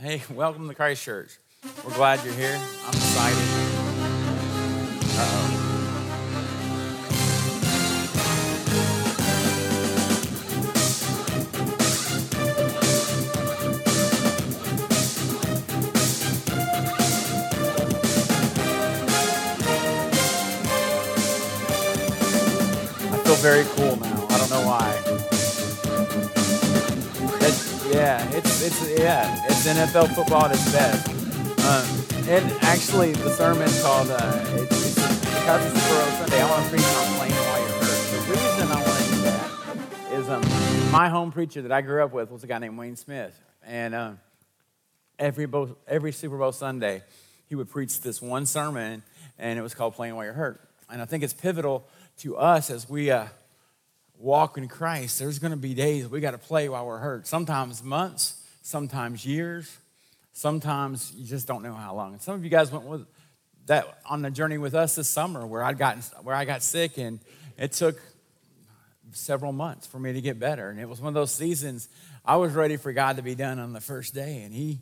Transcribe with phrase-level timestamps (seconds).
[0.00, 1.38] Hey, welcome to Christ Church.
[1.84, 2.60] We're glad you're here.
[2.84, 3.38] I'm excited.
[5.16, 5.60] Uh-oh.
[23.12, 23.93] I feel very cool
[28.34, 31.08] it's it's yeah, it's NFL football at its best.
[31.64, 36.42] Um, and actually, the sermon's called uh, it's, it's Bowl Sunday.
[36.42, 38.10] I want to preach on playing while you're hurt.
[38.10, 42.02] The reason I want to do that is um, my home preacher that I grew
[42.02, 44.20] up with was a guy named Wayne Smith, and um,
[45.18, 47.02] every Bo- every Super Bowl Sunday,
[47.46, 49.04] he would preach this one sermon,
[49.38, 51.86] and it was called "Playing While You're Hurt." And I think it's pivotal
[52.18, 53.26] to us as we uh,
[54.24, 55.18] walk in Christ.
[55.18, 57.26] There's going to be days we got to play while we're hurt.
[57.26, 59.78] Sometimes months, sometimes years,
[60.32, 62.14] sometimes you just don't know how long.
[62.14, 63.06] And some of you guys went with
[63.66, 66.96] that on the journey with us this summer, where I got where I got sick,
[66.96, 67.20] and
[67.58, 68.00] it took
[69.12, 70.70] several months for me to get better.
[70.70, 71.88] And it was one of those seasons
[72.24, 74.80] I was ready for God to be done on the first day, and He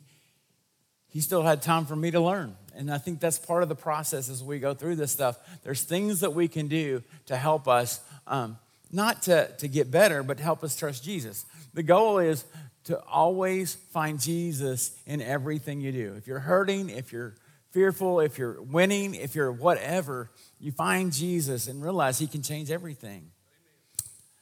[1.09, 2.55] He still had time for me to learn.
[2.75, 5.37] And I think that's part of the process as we go through this stuff.
[5.63, 8.57] There's things that we can do to help us, um,
[8.93, 11.45] not to, to get better, but to help us trust Jesus.
[11.73, 12.45] The goal is
[12.85, 16.13] to always find Jesus in everything you do.
[16.15, 17.35] If you're hurting, if you're
[17.71, 22.69] fearful, if you're winning, if you're whatever, you find Jesus and realize He can change
[22.69, 23.31] everything.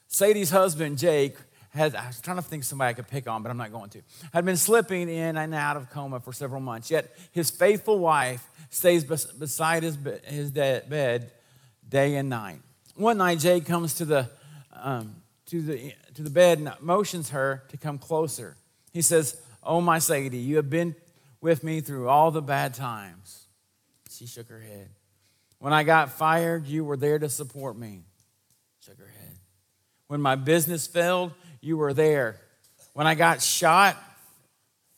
[0.08, 1.38] Sadie's husband, Jake,
[1.70, 3.90] had, I was trying to think somebody I could pick on, but I'm not going
[3.92, 4.02] to,
[4.34, 6.92] had been slipping in and out of coma for several months.
[6.92, 11.32] Yet his faithful wife stays bes- beside his, his bed
[11.88, 12.60] day and night.
[12.96, 14.30] One night, Jake comes to the,
[14.74, 15.16] um,
[15.48, 18.56] to, the, to the bed and motions her to come closer.
[18.92, 20.96] He says, Oh, my Sadie, you have been
[21.40, 23.46] with me through all the bad times.
[24.10, 24.90] She shook her head.
[25.60, 28.02] When I got fired, you were there to support me.
[28.84, 29.38] Shook her head.
[30.08, 32.38] When my business failed, you were there.
[32.94, 33.96] When I got shot,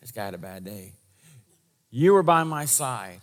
[0.02, 0.94] this guy had a bad day.
[1.92, 3.20] You were by my side.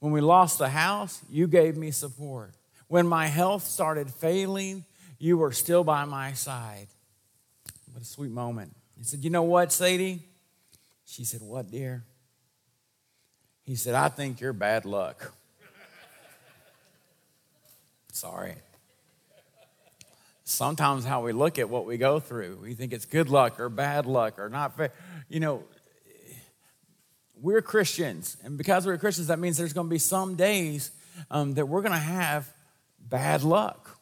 [0.00, 2.52] When we lost the house, you gave me support.
[2.88, 4.84] When my health started failing,
[5.18, 6.88] you were still by my side.
[7.92, 8.74] What a sweet moment.
[8.98, 10.22] He said, You know what, Sadie?
[11.04, 12.04] She said, What, dear?
[13.64, 15.32] He said, I think you're bad luck.
[18.12, 18.54] Sorry
[20.44, 22.58] sometimes how we look at what we go through.
[22.62, 24.92] We think it's good luck or bad luck or not fair.
[25.28, 25.64] You know,
[27.40, 30.92] we're Christians, and because we're Christians, that means there's going to be some days
[31.30, 32.50] um, that we're going to have
[33.00, 33.93] bad luck.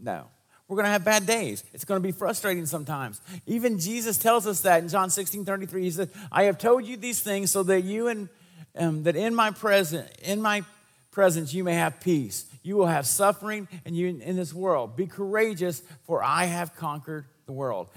[0.00, 0.26] No.
[0.68, 1.64] We're going to have bad days.
[1.72, 3.22] It's going to be frustrating sometimes.
[3.46, 5.82] Even Jesus tells us that in John 16 33.
[5.82, 8.28] He said, I have told you these things so that you and
[8.76, 10.62] um, that in my present, in my
[11.10, 12.44] presence you may have peace.
[12.62, 14.94] You will have suffering and you in this world.
[14.94, 17.88] Be courageous, for I have conquered the world.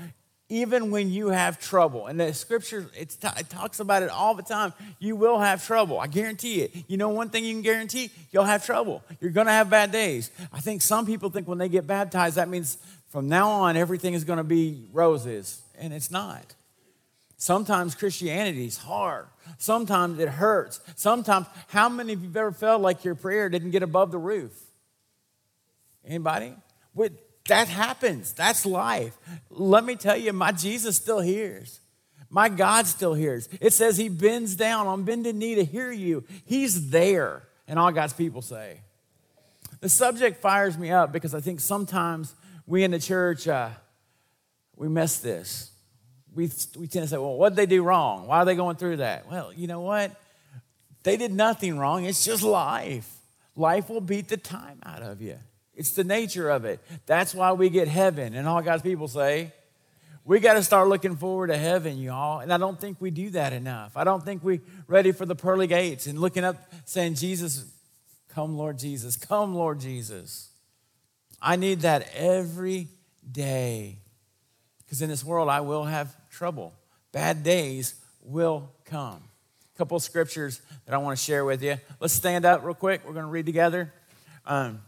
[0.52, 3.16] Even when you have trouble, and the scripture it,
[3.48, 5.98] talks about it all the time, you will have trouble.
[5.98, 6.76] I guarantee it.
[6.90, 8.12] You know one thing you can guarantee?
[8.32, 9.02] You'll have trouble.
[9.22, 10.30] You're going to have bad days.
[10.52, 14.14] I think some people think when they get baptized, that means from now on everything
[14.14, 16.54] is going to be roses, and it's not.
[17.38, 19.28] Sometimes Christianity is hard.
[19.58, 20.82] Sometimes it hurts.
[20.98, 24.18] Sometimes, how many of you have ever felt like your prayer didn't get above the
[24.18, 24.52] roof?
[26.06, 26.54] Anybody?
[27.48, 28.34] That happens.
[28.34, 29.18] That's life.
[29.50, 31.80] Let me tell you, my Jesus still hears.
[32.30, 33.50] My God still hears.
[33.60, 36.24] It says he bends down on bended knee to hear you.
[36.46, 37.44] He's there.
[37.68, 38.80] And all God's people say.
[39.82, 42.34] The subject fires me up because I think sometimes
[42.68, 43.70] we in the church, uh,
[44.76, 45.72] we miss this.
[46.34, 48.28] We, we tend to say, well, what did they do wrong?
[48.28, 49.30] Why are they going through that?
[49.30, 50.12] Well, you know what?
[51.04, 52.06] They did nothing wrong.
[52.06, 53.10] It's just life.
[53.56, 55.38] Life will beat the time out of you.
[55.82, 56.80] It's the nature of it.
[57.08, 58.36] That's why we get heaven.
[58.36, 59.52] And all God's people say,
[60.24, 62.40] we got to start looking forward to heaven, y'all.
[62.40, 63.98] And I don't think we do that enough.
[63.98, 67.66] I don't think we're ready for the pearly gates and looking up saying, Jesus,
[68.30, 69.16] come, Lord Jesus.
[69.16, 70.52] Come, Lord Jesus.
[71.42, 72.88] I need that every
[73.32, 73.98] day.
[74.86, 76.76] Because in this world, I will have trouble.
[77.12, 79.24] Bad days will come.
[79.74, 81.78] A couple scriptures that I want to share with you.
[82.00, 83.02] Let's stand up real quick.
[83.04, 83.92] We're going to read together.
[84.46, 84.82] Um,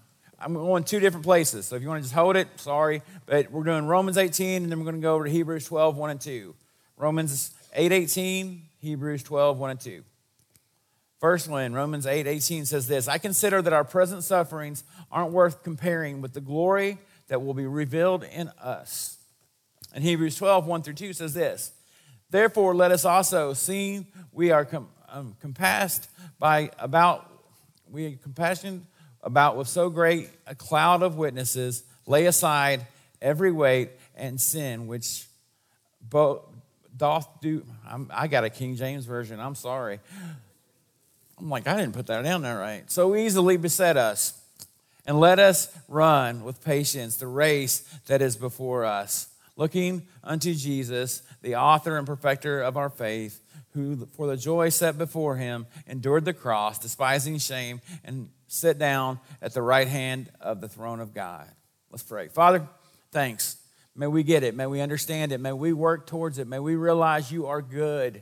[0.44, 1.68] I'm going two different places.
[1.68, 3.02] So if you want to just hold it, sorry.
[3.26, 5.96] But we're doing Romans 18, and then we're going to go over to Hebrews 12,
[5.96, 6.54] 1 and 2.
[6.98, 10.04] Romans 8, 18, Hebrews 12, 1 and 2.
[11.20, 15.64] First one, Romans 8, 18 says this I consider that our present sufferings aren't worth
[15.64, 16.98] comparing with the glory
[17.30, 19.18] that will be revealed in us.
[19.94, 21.72] And Hebrews 12, 1 through 2 says this
[22.30, 26.10] Therefore, let us also, seeing we are com- um, compassed
[26.40, 27.32] by about,
[27.90, 28.82] we are compassionate
[29.24, 32.86] about with so great a cloud of witnesses, lay aside
[33.22, 35.28] every weight and sin which
[36.02, 36.42] both
[36.96, 37.66] doth do.
[37.88, 39.40] I'm, I got a King James version.
[39.40, 40.00] I'm sorry.
[41.40, 42.90] I'm like, I didn't put that down there right.
[42.92, 44.40] So easily beset us.
[45.06, 49.28] And let us run with patience the race that is before us,
[49.58, 53.42] looking unto Jesus, the author and perfecter of our faith,
[53.74, 59.20] who for the joy set before him endured the cross, despising shame, and sit down
[59.42, 61.48] at the right hand of the throne of God.
[61.92, 62.28] Let's pray.
[62.28, 62.68] Father,
[63.12, 63.58] thanks.
[63.96, 64.56] May we get it.
[64.56, 65.40] May we understand it.
[65.40, 66.48] May we work towards it.
[66.48, 68.22] May we realize you are good.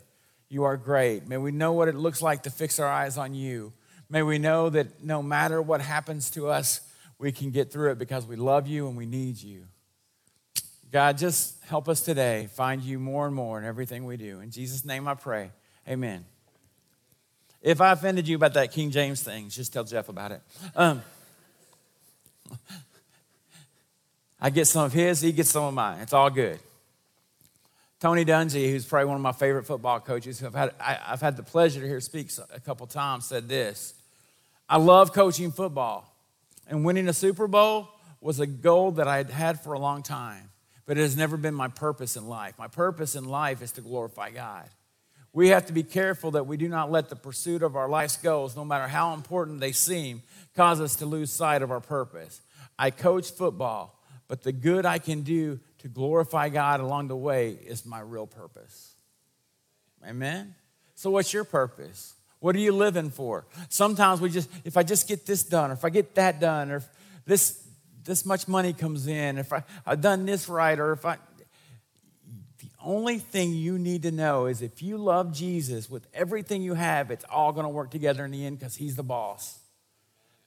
[0.49, 1.27] You are great.
[1.27, 3.73] May we know what it looks like to fix our eyes on you.
[4.09, 6.81] May we know that no matter what happens to us,
[7.17, 9.65] we can get through it because we love you and we need you.
[10.91, 14.41] God, just help us today find you more and more in everything we do.
[14.41, 15.51] In Jesus' name I pray.
[15.87, 16.25] Amen.
[17.61, 20.41] If I offended you about that King James thing, just tell Jeff about it.
[20.75, 21.01] Um,
[24.41, 25.99] I get some of his, he gets some of mine.
[26.01, 26.59] It's all good.
[27.99, 31.21] Tony Dungy, who's probably one of my favorite football coaches, who I've had, I, have
[31.21, 33.93] had the pleasure to hear speak a couple times, said this
[34.67, 36.11] I love coaching football,
[36.67, 40.01] and winning a Super Bowl was a goal that I had had for a long
[40.01, 40.49] time,
[40.87, 42.55] but it has never been my purpose in life.
[42.57, 44.67] My purpose in life is to glorify God.
[45.33, 48.17] We have to be careful that we do not let the pursuit of our life's
[48.17, 50.23] goals, no matter how important they seem,
[50.55, 52.41] cause us to lose sight of our purpose.
[52.77, 54.01] I coach football
[54.31, 58.25] but the good I can do to glorify God along the way is my real
[58.25, 58.93] purpose.
[60.07, 60.55] Amen?
[60.95, 62.13] So, what's your purpose?
[62.39, 63.45] What are you living for?
[63.67, 66.71] Sometimes we just, if I just get this done, or if I get that done,
[66.71, 66.87] or if
[67.25, 67.61] this,
[68.05, 71.17] this much money comes in, if I, I've done this right, or if I,
[72.83, 77.11] only thing you need to know is if you love Jesus with everything you have,
[77.11, 79.59] it's all going to work together in the end because He's the boss.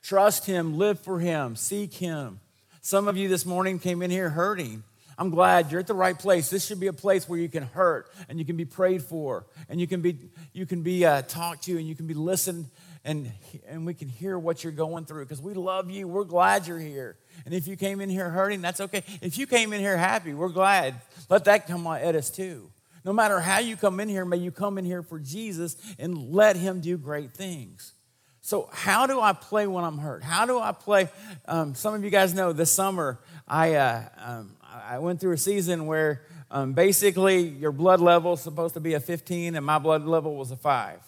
[0.01, 2.39] Trust Him, live for Him, seek Him.
[2.81, 4.83] Some of you this morning came in here hurting.
[5.17, 6.49] I'm glad you're at the right place.
[6.49, 9.45] This should be a place where you can hurt and you can be prayed for
[9.69, 10.19] and you can be,
[10.53, 12.67] you can be uh, talked to and you can be listened
[13.05, 13.31] and,
[13.67, 16.07] and we can hear what you're going through because we love you.
[16.07, 17.17] We're glad you're here.
[17.45, 19.03] And if you came in here hurting, that's okay.
[19.21, 20.95] If you came in here happy, we're glad.
[21.29, 22.71] Let that come at us too.
[23.05, 26.31] No matter how you come in here, may you come in here for Jesus and
[26.33, 27.93] let Him do great things.
[28.41, 30.23] So, how do I play when I'm hurt?
[30.23, 31.09] How do I play?
[31.47, 35.37] Um, some of you guys know this summer I, uh, um, I went through a
[35.37, 39.77] season where um, basically your blood level is supposed to be a 15 and my
[39.77, 40.99] blood level was a 5.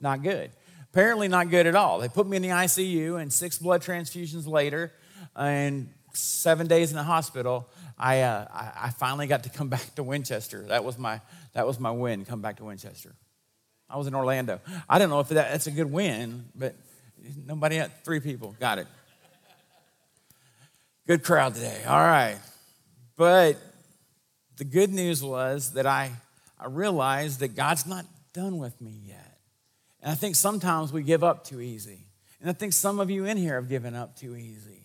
[0.00, 0.50] Not good.
[0.96, 1.98] Apparently, not good at all.
[1.98, 4.94] They put me in the ICU, and six blood transfusions later,
[5.36, 10.02] and seven days in the hospital, I, uh, I finally got to come back to
[10.02, 10.62] Winchester.
[10.68, 11.20] That was my,
[11.52, 13.14] that was my win, come back to Winchester.
[13.90, 14.58] I was in Orlando.
[14.88, 16.74] I don't know if that, that's a good win, but
[17.44, 18.86] nobody, three people got it.
[21.06, 21.84] Good crowd today.
[21.86, 22.38] All right.
[23.18, 23.58] But
[24.56, 26.12] the good news was that I,
[26.58, 29.25] I realized that God's not done with me yet.
[30.06, 32.06] And I think sometimes we give up too easy.
[32.40, 34.84] And I think some of you in here have given up too easy.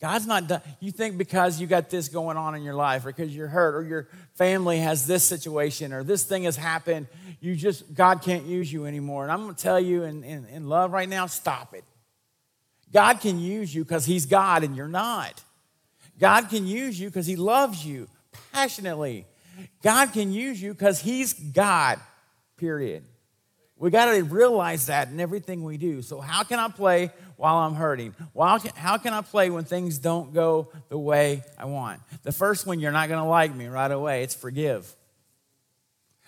[0.00, 0.60] God's not done.
[0.80, 3.76] You think because you got this going on in your life, or because you're hurt,
[3.76, 7.06] or your family has this situation, or this thing has happened,
[7.40, 9.22] you just, God can't use you anymore.
[9.22, 11.84] And I'm going to tell you in, in, in love right now, stop it.
[12.92, 15.44] God can use you because He's God and you're not.
[16.18, 18.08] God can use you because He loves you
[18.52, 19.26] passionately.
[19.84, 22.00] God can use you because He's God,
[22.56, 23.04] period.
[23.78, 26.00] We got to realize that in everything we do.
[26.00, 28.14] So, how can I play while I'm hurting?
[28.32, 32.00] Well, how can I play when things don't go the way I want?
[32.22, 34.22] The first one, you're not going to like me right away.
[34.22, 34.90] It's forgive.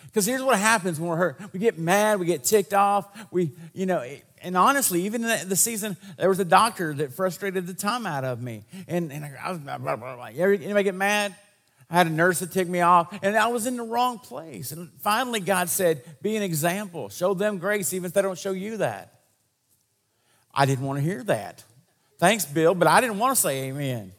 [0.07, 3.07] Because here's what happens when we're hurt we get mad, we get ticked off.
[3.31, 4.05] We, you know,
[4.43, 8.25] and honestly, even in the season, there was a doctor that frustrated the time out
[8.25, 8.65] of me.
[8.87, 11.35] And, and I was, anybody get mad?
[11.91, 14.73] I had a nurse that ticked me off, and I was in the wrong place.
[14.73, 17.09] And finally, God said, Be an example.
[17.09, 19.15] Show them grace, even if they don't show you that.
[20.55, 21.65] I didn't want to hear that.
[22.19, 24.13] Thanks, Bill, but I didn't want to say amen.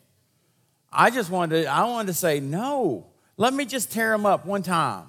[0.91, 3.05] I just wanted to, I wanted to say, No,
[3.37, 5.05] let me just tear them up one time.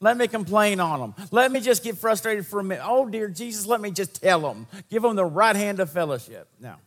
[0.00, 1.14] Let me complain on them.
[1.30, 2.84] Let me just get frustrated for a minute.
[2.86, 4.66] Oh, dear Jesus, let me just tell them.
[4.90, 6.48] Give them the right hand of fellowship.
[6.58, 6.78] Now,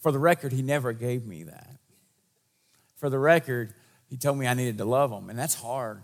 [0.00, 1.69] for the record, he never gave me that.
[3.00, 3.72] For the record,
[4.10, 6.02] he told me I needed to love them, and that's hard.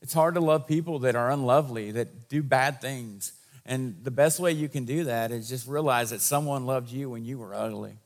[0.00, 3.32] It's hard to love people that are unlovely, that do bad things.
[3.64, 7.10] And the best way you can do that is just realize that someone loved you
[7.10, 7.98] when you were ugly,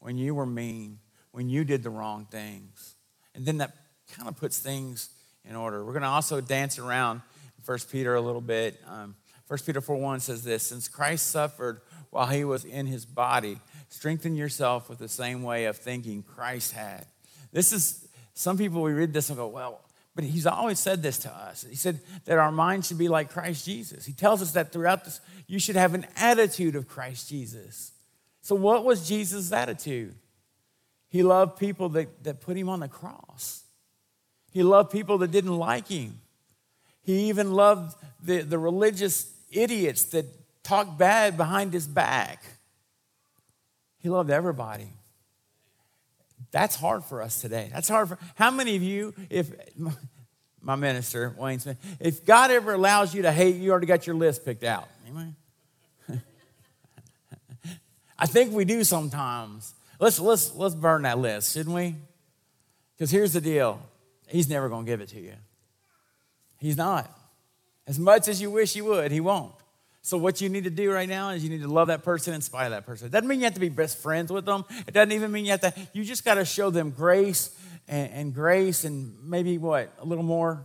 [0.00, 0.98] when you were mean,
[1.30, 2.94] when you did the wrong things.
[3.34, 3.72] And then that
[4.12, 5.08] kind of puts things
[5.48, 5.82] in order.
[5.82, 7.22] We're going to also dance around
[7.64, 8.78] 1 Peter a little bit.
[8.86, 9.14] Um,
[9.48, 13.60] 1 Peter 4 1 says this Since Christ suffered while he was in his body,
[13.88, 17.06] strengthen yourself with the same way of thinking Christ had.
[17.52, 19.80] This is, some people, we read this and go, well,
[20.14, 21.66] but he's always said this to us.
[21.68, 24.06] He said that our mind should be like Christ Jesus.
[24.06, 27.92] He tells us that throughout this, you should have an attitude of Christ Jesus.
[28.40, 30.14] So, what was Jesus' attitude?
[31.08, 33.64] He loved people that, that put him on the cross.
[34.52, 36.20] He loved people that didn't like him.
[37.02, 40.24] He even loved the, the religious idiots that
[40.64, 42.42] talked bad behind his back.
[43.98, 44.88] He loved everybody.
[46.50, 47.70] That's hard for us today.
[47.72, 49.50] That's hard for how many of you, if
[50.60, 54.16] my minister, Wayne Smith, if God ever allows you to hate, you already got your
[54.16, 54.88] list picked out.
[55.08, 55.36] Amen.
[58.18, 59.74] I think we do sometimes.
[59.98, 61.94] Let's let's let's burn that list, shouldn't we?
[62.96, 63.80] Because here's the deal.
[64.26, 65.34] He's never going to give it to you.
[66.58, 67.10] He's not.
[67.86, 69.54] As much as you wish he would, he won't.
[70.06, 72.32] So what you need to do right now is you need to love that person
[72.32, 73.08] in spite of that person.
[73.08, 74.64] It doesn't mean you have to be best friends with them.
[74.86, 77.50] It doesn't even mean you have to, you just got to show them grace
[77.88, 79.92] and, and grace and maybe what?
[80.00, 80.64] A little more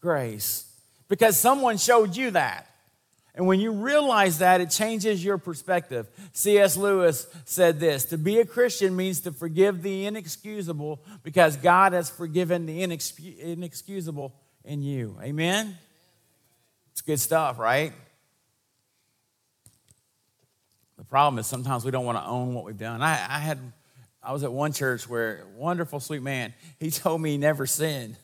[0.00, 0.72] grace.
[1.08, 2.72] Because someone showed you that.
[3.34, 6.06] And when you realize that, it changes your perspective.
[6.32, 6.76] C.S.
[6.76, 12.08] Lewis said this To be a Christian means to forgive the inexcusable because God has
[12.08, 14.32] forgiven the inexcusable
[14.64, 15.18] in you.
[15.20, 15.76] Amen?
[16.92, 17.92] It's good stuff, right?
[20.99, 23.02] The problem is sometimes we don't want to own what we've done.
[23.02, 23.58] I, I had,
[24.22, 28.16] I was at one church where wonderful, sweet man, he told me he never sinned.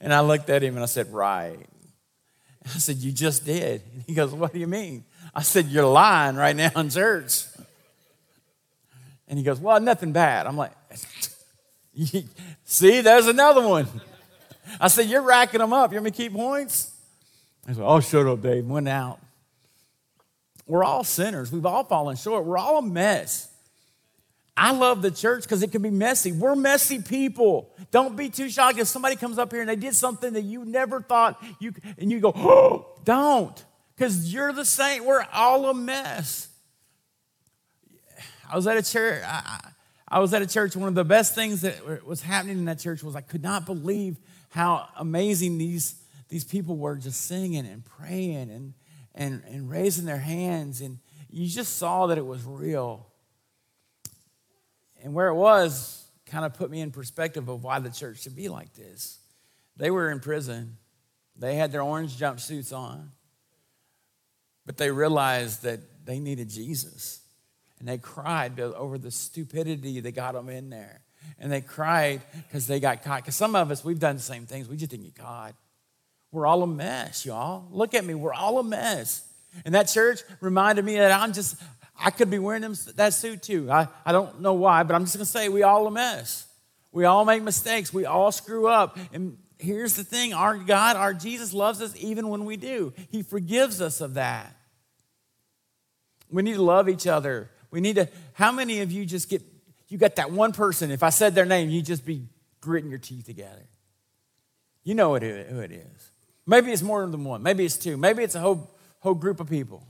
[0.00, 1.66] And I looked at him and I said, Right.
[2.64, 3.82] I said, You just did.
[4.06, 5.04] He goes, What do you mean?
[5.34, 7.44] I said, You're lying right now in church.
[9.28, 10.46] And he goes, Well, nothing bad.
[10.46, 10.72] I'm like,
[12.64, 13.86] See, there's another one.
[14.80, 15.92] I said, You're racking them up.
[15.92, 16.92] You want me to keep points?
[17.66, 18.66] I said, Oh, shut up, Dave.
[18.66, 19.20] Went out.
[20.66, 21.52] We're all sinners.
[21.52, 22.44] We've all fallen short.
[22.44, 23.48] We're all a mess.
[24.56, 26.32] I love the church because it can be messy.
[26.32, 27.74] We're messy people.
[27.90, 30.64] Don't be too shocked if somebody comes up here and they did something that you
[30.64, 33.64] never thought you and you go, oh, don't.
[33.94, 35.04] Because you're the saint.
[35.04, 36.48] We're all a mess.
[38.50, 39.22] I was at a church.
[39.26, 39.72] I,
[40.08, 40.74] I was at a church.
[40.74, 43.66] One of the best things that was happening in that church was I could not
[43.66, 44.18] believe
[44.48, 45.96] how amazing these,
[46.28, 48.72] these people were just singing and praying and,
[49.16, 50.80] and, and raising their hands.
[50.80, 50.98] And
[51.30, 53.06] you just saw that it was real.
[55.02, 58.36] And where it was kind of put me in perspective of why the church should
[58.36, 59.18] be like this.
[59.76, 60.76] They were in prison,
[61.36, 63.10] they had their orange jumpsuits on,
[64.64, 67.20] but they realized that they needed Jesus.
[67.78, 71.02] And they cried over the stupidity that got them in there.
[71.38, 73.22] And they cried because they got caught.
[73.22, 74.66] Because some of us, we've done the same things.
[74.66, 75.54] We just didn't get caught.
[76.32, 77.66] We're all a mess, y'all.
[77.70, 78.14] Look at me.
[78.14, 79.26] We're all a mess.
[79.64, 81.56] And that church reminded me that I'm just,
[81.98, 83.70] I could be wearing them, that suit too.
[83.70, 86.46] I, I don't know why, but I'm just going to say we all a mess.
[86.92, 87.92] We all make mistakes.
[87.92, 88.98] We all screw up.
[89.12, 92.92] And here's the thing our God, our Jesus loves us even when we do.
[93.10, 94.54] He forgives us of that.
[96.30, 97.50] We need to love each other.
[97.70, 99.42] We need to, how many of you just get,
[99.88, 102.26] you got that one person, if I said their name, you'd just be
[102.60, 103.66] gritting your teeth together.
[104.82, 106.10] You know who it is.
[106.46, 107.42] Maybe it's more than one.
[107.42, 107.96] Maybe it's two.
[107.96, 109.86] Maybe it's a whole, whole group of people.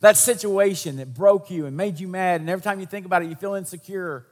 [0.00, 3.22] That situation that broke you and made you mad, and every time you think about
[3.22, 4.26] it, you feel insecure.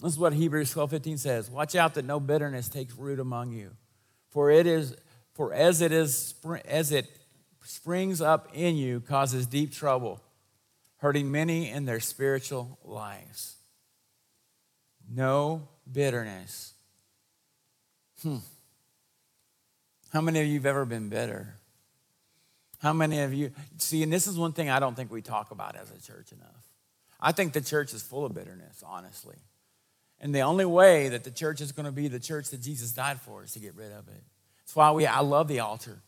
[0.00, 1.50] This is what Hebrews 12 15 says.
[1.50, 3.72] Watch out that no bitterness takes root among you.
[4.30, 4.94] For it is,
[5.34, 7.06] for as it is as it
[7.64, 10.22] springs up in you, causes deep trouble,
[10.98, 13.56] hurting many in their spiritual lives.
[15.10, 16.74] No bitterness.
[18.22, 18.38] Hmm.
[20.12, 21.54] How many of you have ever been bitter?
[22.80, 25.50] How many of you see, and this is one thing I don't think we talk
[25.50, 26.68] about as a church enough.
[27.20, 29.36] I think the church is full of bitterness, honestly.
[30.20, 32.92] And the only way that the church is going to be the church that Jesus
[32.92, 34.22] died for is to get rid of it.
[34.60, 35.98] That's why we I love the altar.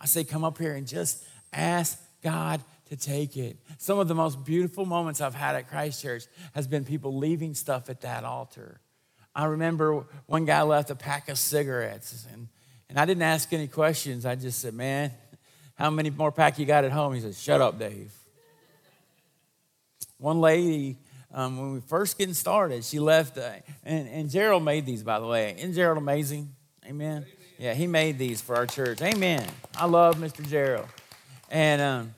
[0.00, 3.56] I say come up here and just ask God to take it.
[3.78, 7.54] Some of the most beautiful moments I've had at Christ Church has been people leaving
[7.54, 8.80] stuff at that altar.
[9.34, 12.48] I remember one guy left a pack of cigarettes and,
[12.88, 14.24] and I didn't ask any questions.
[14.24, 15.12] I just said, man,
[15.74, 17.14] how many more pack you got at home?
[17.14, 18.12] He said, Shut up, Dave.
[20.18, 20.96] One lady,
[21.32, 23.50] um, when we first getting started, she left, uh,
[23.84, 25.54] and, and Gerald made these, by the way.
[25.58, 26.54] Isn't Gerald amazing?
[26.86, 27.16] Amen.
[27.18, 27.26] Amen.
[27.58, 29.02] Yeah, he made these for our church.
[29.02, 29.46] Amen.
[29.76, 30.46] I love Mr.
[30.48, 30.88] Gerald.
[31.50, 32.14] And um,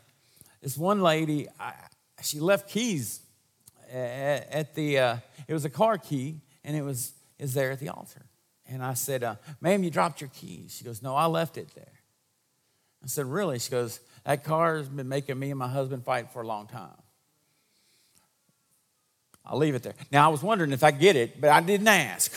[0.63, 1.73] this one lady, I,
[2.23, 3.21] she left keys
[3.93, 5.17] at, at the, uh,
[5.49, 8.28] it was a car key, and it was, is there at the altar.
[8.69, 10.77] And I said, uh, Ma'am, you dropped your keys.
[10.77, 11.93] She goes, No, I left it there.
[13.03, 13.59] I said, Really?
[13.59, 16.67] She goes, That car has been making me and my husband fight for a long
[16.67, 16.91] time.
[19.45, 19.95] I'll leave it there.
[20.13, 22.31] Now, I was wondering if I get it, but I didn't ask.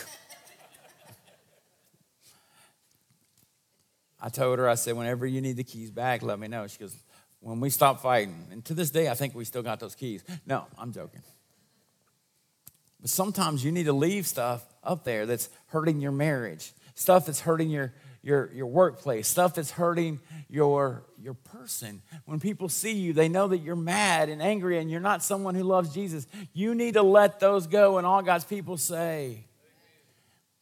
[4.22, 6.68] I told her, I said, whenever you need the keys back, let me know.
[6.68, 6.96] She goes,
[7.42, 8.48] when we stop fighting.
[8.52, 10.24] And to this day, I think we still got those keys.
[10.46, 11.22] No, I'm joking.
[13.02, 17.42] But sometimes you need to leave stuff up there that's hurting your marriage, stuff that's
[17.42, 20.20] hurting your, your, your workplace, stuff that's hurting
[20.50, 22.02] your, your person.
[22.26, 25.56] When people see you, they know that you're mad and angry and you're not someone
[25.56, 26.28] who loves Jesus.
[26.54, 27.98] You need to let those go.
[27.98, 29.46] And all God's people say,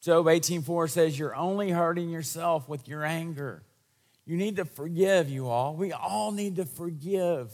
[0.01, 3.63] Job 18:4 says, You're only hurting yourself with your anger.
[4.25, 5.75] You need to forgive, you all.
[5.75, 7.51] We all need to forgive.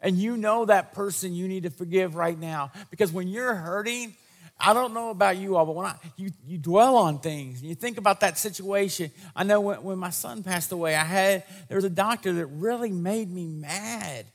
[0.00, 2.72] And you know that person you need to forgive right now.
[2.90, 4.16] Because when you're hurting,
[4.60, 7.74] I don't know about you all, but when I, you, you dwell on things, you
[7.74, 9.10] think about that situation.
[9.36, 12.46] I know when, when my son passed away, I had, there was a doctor that
[12.46, 14.26] really made me mad.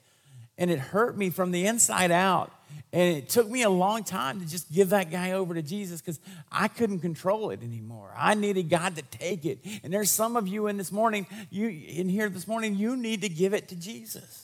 [0.57, 2.51] And it hurt me from the inside out.
[2.93, 5.99] And it took me a long time to just give that guy over to Jesus
[5.99, 6.19] because
[6.51, 8.13] I couldn't control it anymore.
[8.15, 9.59] I needed God to take it.
[9.83, 13.21] And there's some of you in this morning, you in here this morning, you need
[13.23, 14.42] to give it to Jesus.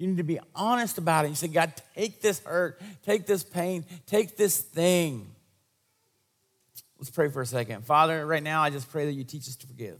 [0.00, 1.28] You need to be honest about it.
[1.28, 5.30] You say, God, take this hurt, take this pain, take this thing.
[6.98, 7.84] Let's pray for a second.
[7.84, 9.98] Father, right now, I just pray that you teach us to forgive.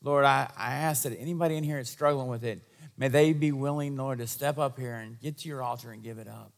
[0.00, 2.62] Lord, I, I ask that anybody in here that's struggling with it,
[2.96, 6.04] may they be willing, Lord, to step up here and get to your altar and
[6.04, 6.52] give it up.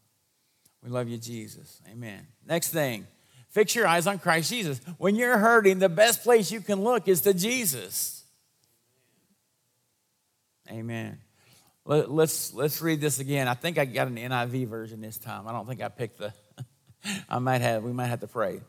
[0.85, 1.81] We love you, Jesus.
[1.91, 2.27] Amen.
[2.47, 3.07] Next thing,
[3.49, 4.79] fix your eyes on Christ Jesus.
[4.99, 8.25] When you're hurting, the best place you can look is to Jesus.
[10.71, 11.19] Amen.
[11.85, 13.49] Let, us let's read this again.
[13.49, 15.49] I think I got an NIV version this time.
[15.49, 16.33] I don't think I picked the.
[17.29, 17.83] I might have.
[17.83, 18.61] We might have to pray.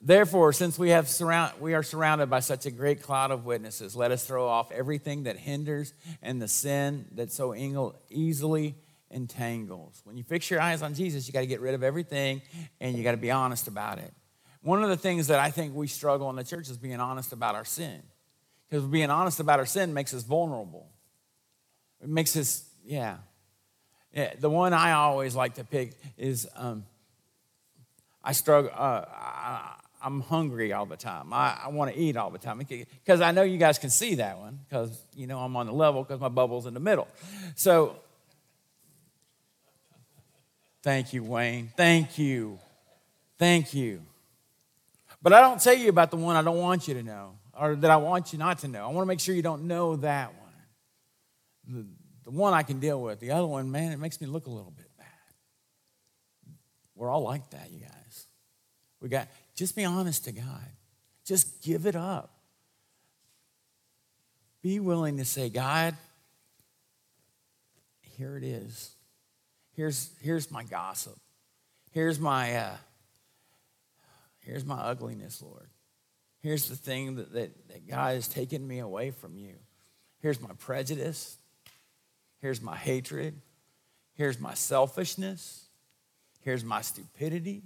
[0.00, 3.96] Therefore, since we have surround, we are surrounded by such a great cloud of witnesses,
[3.96, 5.92] let us throw off everything that hinders
[6.22, 7.54] and the sin that so
[8.10, 8.76] easily
[9.10, 10.00] entangles.
[10.04, 12.42] When you fix your eyes on Jesus, you got to get rid of everything
[12.80, 14.12] and you got to be honest about it.
[14.62, 17.32] One of the things that I think we struggle in the church is being honest
[17.32, 18.02] about our sin.
[18.68, 20.90] Because being honest about our sin makes us vulnerable.
[22.02, 23.16] It makes us, yeah.
[24.12, 26.84] yeah the one I always like to pick is um,
[28.22, 31.32] I struggle, uh, I, am hungry all the time.
[31.32, 32.58] I, I want to eat all the time.
[32.58, 35.72] Because I know you guys can see that one because, you know, I'm on the
[35.72, 37.08] level because my bubble's in the middle.
[37.56, 37.96] So
[40.82, 41.70] Thank you, Wayne.
[41.76, 42.58] Thank you.
[43.38, 44.00] Thank you.
[45.20, 47.74] But I don't tell you about the one I don't want you to know or
[47.74, 48.84] that I want you not to know.
[48.84, 50.32] I want to make sure you don't know that.
[51.68, 51.86] The,
[52.24, 53.20] the one I can deal with.
[53.20, 55.06] The other one, man, it makes me look a little bit bad.
[56.94, 58.26] We're all like that, you guys.
[59.00, 60.66] We got, just be honest to God.
[61.24, 62.32] Just give it up.
[64.62, 65.94] Be willing to say, God,
[68.16, 68.90] here it is.
[69.74, 71.16] Here's, here's my gossip.
[71.92, 72.76] Here's my, uh,
[74.44, 75.68] here's my ugliness, Lord.
[76.40, 79.54] Here's the thing that, that, that God has taken me away from you.
[80.20, 81.36] Here's my prejudice.
[82.40, 83.40] Here's my hatred.
[84.14, 85.66] Here's my selfishness.
[86.40, 87.62] Here's my stupidity.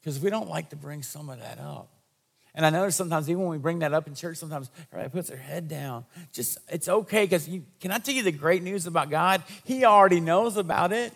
[0.00, 1.88] Because we don't like to bring some of that up.
[2.54, 5.28] And I know sometimes even when we bring that up in church, sometimes everybody puts
[5.28, 6.04] their head down.
[6.32, 7.48] Just it's okay because
[7.80, 9.42] can I tell you the great news about God?
[9.64, 11.12] He already knows about it.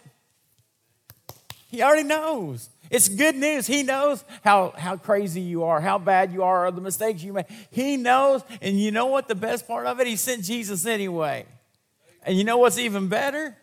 [1.71, 2.71] He already knows.
[2.91, 3.67] It's good news.
[3.67, 7.35] He knows how, how crazy you are, how bad you are, or the mistakes you
[7.35, 7.47] make.
[7.71, 10.07] He knows, and you know what the best part of it?
[10.07, 11.45] He sent Jesus anyway.
[12.23, 13.57] And you know what's even better?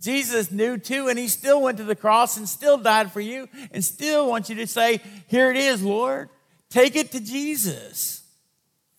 [0.00, 3.48] Jesus knew too, and he still went to the cross and still died for you,
[3.72, 6.28] and still wants you to say, Here it is, Lord.
[6.68, 8.22] Take it to Jesus.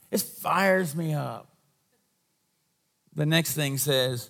[0.09, 1.49] It fires me up.
[3.15, 4.29] The next thing says,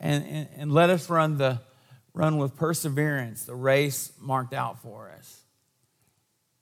[0.00, 1.60] and, and, and let us run the
[2.12, 5.40] run with perseverance the race marked out for us.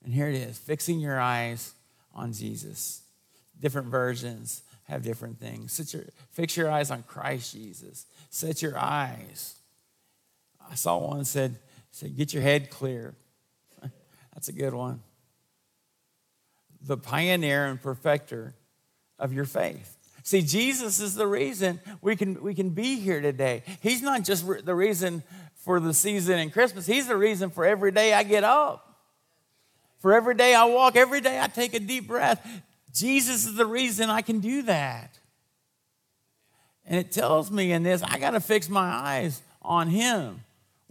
[0.03, 1.75] And here it is, fixing your eyes
[2.15, 3.03] on Jesus.
[3.61, 5.73] Different versions have different things.
[5.73, 8.07] Set your, fix your eyes on Christ Jesus.
[8.31, 9.57] Set your eyes.
[10.71, 11.59] I saw one said,
[11.91, 13.15] said, get your head clear.
[14.35, 15.01] That's a good one
[16.85, 18.55] the pioneer and perfecter
[19.19, 19.97] of your faith.
[20.25, 23.63] See, Jesus is the reason we can, we can be here today.
[23.81, 25.23] He's not just the reason
[25.55, 28.89] for the season and Christmas, He's the reason for every day I get up.
[30.01, 32.45] For every day I walk, every day I take a deep breath.
[32.93, 35.19] Jesus is the reason I can do that.
[36.85, 40.41] And it tells me in this, I got to fix my eyes on Him.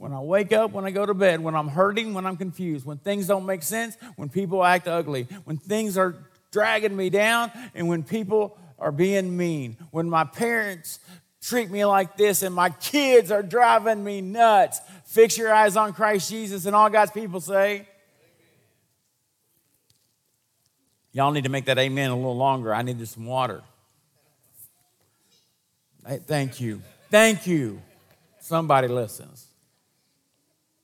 [0.01, 2.87] when I wake up, when I go to bed, when I'm hurting, when I'm confused,
[2.87, 6.15] when things don't make sense, when people act ugly, when things are
[6.49, 10.99] dragging me down, and when people are being mean, when my parents
[11.39, 14.81] treat me like this and my kids are driving me nuts.
[15.05, 17.87] Fix your eyes on Christ Jesus, and all God's people say,
[21.13, 22.73] Y'all need to make that amen a little longer.
[22.73, 23.61] I needed some water.
[26.25, 26.81] Thank you.
[27.09, 27.81] Thank you.
[28.39, 29.45] Somebody listens.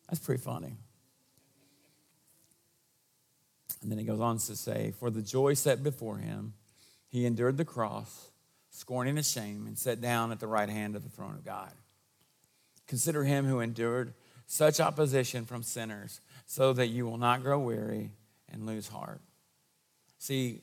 [0.10, 0.74] That's pretty funny.
[3.82, 6.54] And then he goes on to say, For the joy set before him,
[7.10, 8.30] he endured the cross,
[8.70, 11.72] scorning his shame, and sat down at the right hand of the throne of God.
[12.88, 14.14] Consider him who endured
[14.46, 18.12] such opposition from sinners, so that you will not grow weary
[18.52, 19.22] and lose heart.
[20.28, 20.60] See,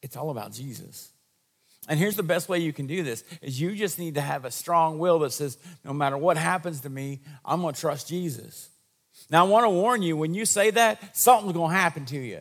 [0.00, 1.10] it's all about Jesus.
[1.88, 4.46] And here's the best way you can do this is you just need to have
[4.46, 8.08] a strong will that says no matter what happens to me, I'm going to trust
[8.08, 8.70] Jesus.
[9.30, 12.18] Now I want to warn you when you say that, something's going to happen to
[12.18, 12.40] you.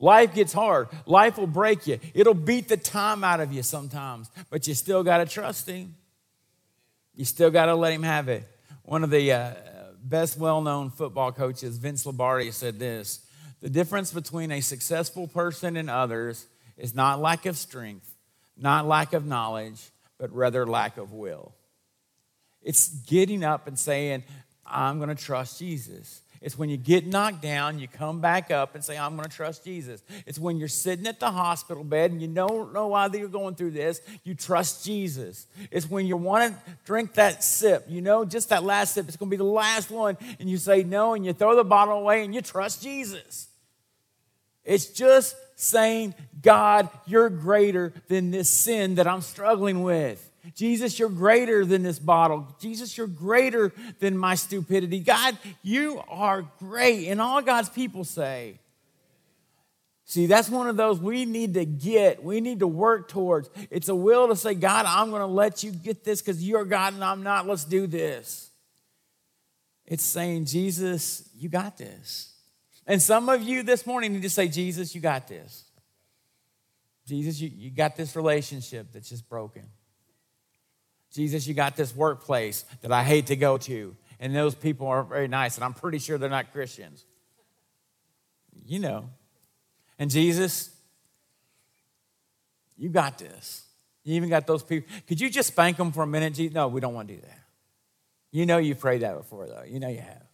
[0.00, 0.88] Life gets hard.
[1.06, 2.00] Life will break you.
[2.12, 5.94] It'll beat the time out of you sometimes, but you still got to trust him.
[7.14, 8.48] You still got to let him have it.
[8.82, 9.52] One of the uh,
[10.02, 13.20] best well-known football coaches, Vince Lombardi, said this
[13.60, 16.46] the difference between a successful person and others
[16.76, 18.14] is not lack of strength,
[18.56, 21.54] not lack of knowledge, but rather lack of will.
[22.62, 24.24] It's getting up and saying,
[24.66, 26.22] I'm going to trust Jesus.
[26.40, 29.34] It's when you get knocked down, you come back up and say, I'm going to
[29.34, 30.02] trust Jesus.
[30.26, 33.56] It's when you're sitting at the hospital bed and you don't know why you're going
[33.56, 35.46] through this, you trust Jesus.
[35.70, 39.18] It's when you want to drink that sip, you know, just that last sip, it's
[39.18, 41.98] going to be the last one, and you say no, and you throw the bottle
[41.98, 43.48] away and you trust Jesus.
[44.64, 50.26] It's just saying, God, you're greater than this sin that I'm struggling with.
[50.54, 52.48] Jesus, you're greater than this bottle.
[52.60, 55.00] Jesus, you're greater than my stupidity.
[55.00, 57.08] God, you are great.
[57.08, 58.58] And all God's people say,
[60.10, 63.48] See, that's one of those we need to get, we need to work towards.
[63.70, 66.64] It's a will to say, God, I'm going to let you get this because you're
[66.64, 67.46] God and I'm not.
[67.46, 68.50] Let's do this.
[69.86, 72.34] It's saying, Jesus, you got this.
[72.90, 75.62] And some of you this morning need to say, Jesus, you got this.
[77.06, 79.62] Jesus, you, you got this relationship that's just broken.
[81.12, 85.04] Jesus, you got this workplace that I hate to go to, and those people are
[85.04, 87.04] very nice, and I'm pretty sure they're not Christians.
[88.66, 89.08] You know.
[89.96, 90.70] And Jesus,
[92.76, 93.66] you got this.
[94.02, 94.92] You even got those people.
[95.06, 96.34] Could you just spank them for a minute?
[96.34, 96.56] Jesus?
[96.56, 97.38] No, we don't want to do that.
[98.32, 99.62] You know you prayed that before, though.
[99.64, 100.29] You know you have.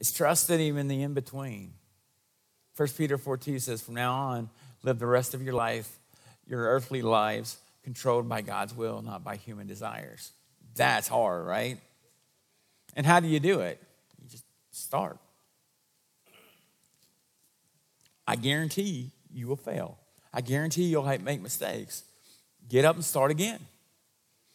[0.00, 1.74] It's trusting Him in the in between.
[2.76, 4.50] 1 Peter 4 2 says, From now on,
[4.82, 5.98] live the rest of your life,
[6.46, 10.32] your earthly lives, controlled by God's will, not by human desires.
[10.74, 11.78] That's hard, right?
[12.96, 13.78] And how do you do it?
[14.22, 15.18] You just start.
[18.26, 19.98] I guarantee you will fail.
[20.32, 22.04] I guarantee you'll make mistakes.
[22.68, 23.58] Get up and start again.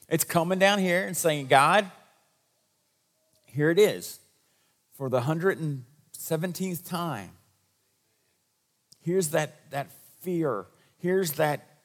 [0.09, 1.89] It's coming down here and saying, God,
[3.45, 4.19] here it is.
[4.97, 7.31] For the 117th time,
[9.01, 10.65] here's that, that fear.
[10.97, 11.75] Here's that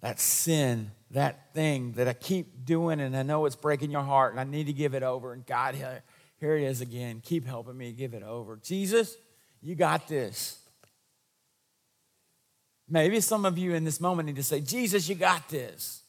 [0.00, 4.32] that sin, that thing that I keep doing and I know it's breaking your heart
[4.32, 5.32] and I need to give it over.
[5.32, 6.02] And God, here,
[6.38, 7.20] here it is again.
[7.22, 8.58] Keep helping me give it over.
[8.62, 9.16] Jesus,
[9.60, 10.58] you got this.
[12.88, 16.02] Maybe some of you in this moment need to say, Jesus, you got this.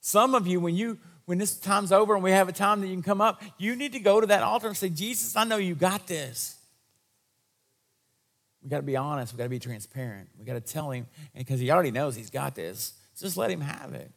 [0.00, 2.88] Some of you, when you when this time's over and we have a time that
[2.88, 5.44] you can come up, you need to go to that altar and say, Jesus, I
[5.44, 6.56] know you got this.
[8.62, 9.32] We got to be honest.
[9.32, 10.28] We got to be transparent.
[10.38, 11.06] We got to tell him,
[11.36, 12.94] because he already knows he's got this.
[13.18, 14.10] Just let him have it.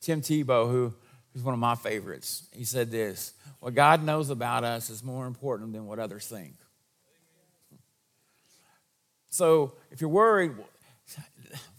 [0.00, 0.92] Tim Tebow, who,
[1.32, 5.26] who's one of my favorites, he said this What God knows about us is more
[5.26, 6.54] important than what others think.
[9.30, 10.52] So if you're worried,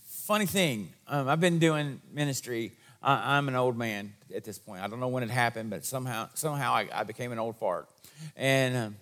[0.07, 2.73] funny thing, um, I've been doing ministry.
[3.05, 4.81] I, am an old man at this point.
[4.81, 7.87] I don't know when it happened, but somehow, somehow I, I became an old fart.
[8.35, 8.95] And um,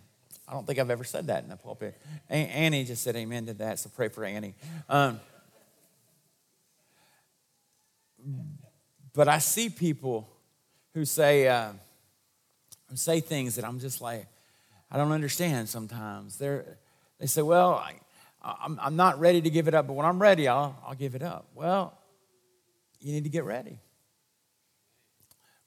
[0.46, 2.00] I don't think I've ever said that in the pulpit.
[2.30, 4.56] Annie just said amen to that, so pray for Annie.
[4.90, 5.22] Um,
[9.14, 10.30] but I see people
[10.94, 11.72] who say, uh,
[12.96, 14.28] say things that I'm just like,
[14.92, 16.38] I don't understand sometimes.
[16.38, 16.78] They're,
[17.20, 17.96] they say, well, I,
[18.44, 21.16] I'm, I'm not ready to give it up, but when I'm ready, I'll, I'll give
[21.16, 21.48] it up.
[21.56, 21.98] Well,
[23.00, 23.80] you need to get ready.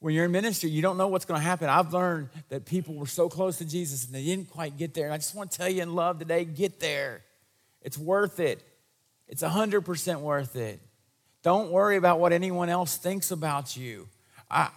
[0.07, 1.69] When you're in ministry, you don't know what's going to happen.
[1.69, 5.07] I've learned that people were so close to Jesus and they didn't quite get there.
[5.07, 7.23] And I just want to tell you in love today get there.
[7.83, 8.62] It's worth it,
[9.27, 10.79] it's 100% worth it.
[11.42, 14.07] Don't worry about what anyone else thinks about you.
[14.49, 14.69] I,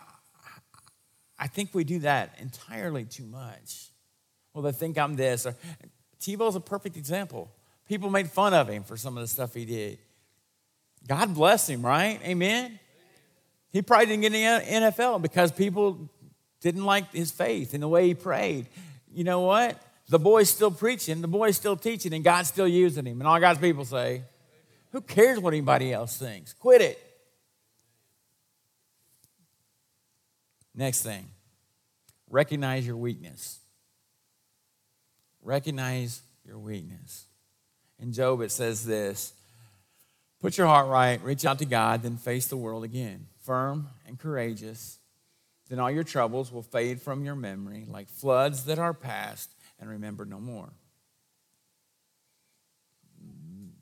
[1.37, 3.89] I think we do that entirely too much.
[4.55, 5.45] Well, they think I'm this.
[5.45, 5.53] Or,
[6.19, 7.51] Tebow's a perfect example.
[7.87, 9.99] People made fun of him for some of the stuff he did.
[11.07, 12.19] God bless him, right?
[12.23, 12.79] Amen.
[13.71, 16.09] He probably didn't get in the NFL because people
[16.61, 18.67] didn't like his faith and the way he prayed.
[19.13, 19.79] You know what?
[20.09, 23.21] The boy's still preaching, the boy's still teaching, and God's still using him.
[23.21, 24.23] And all God's people say,
[24.91, 26.53] Who cares what anybody else thinks?
[26.53, 27.05] Quit it.
[30.73, 31.27] Next thing,
[32.29, 33.59] recognize your weakness.
[35.43, 37.25] Recognize your weakness.
[37.99, 39.33] In Job, it says this
[40.41, 43.27] Put your heart right, reach out to God, then face the world again.
[43.49, 44.99] Firm and courageous.
[45.69, 49.89] Then all your troubles will fade from your memory like floods that are past and
[49.89, 50.69] remember no more.